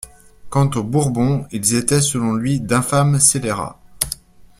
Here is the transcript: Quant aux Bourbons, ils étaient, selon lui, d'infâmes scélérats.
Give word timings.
Quant 0.49 0.71
aux 0.71 0.83
Bourbons, 0.83 1.45
ils 1.51 1.75
étaient, 1.75 2.01
selon 2.01 2.33
lui, 2.33 2.59
d'infâmes 2.59 3.19
scélérats. 3.19 3.77